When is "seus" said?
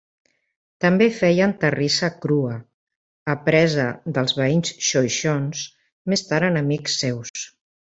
7.07-7.51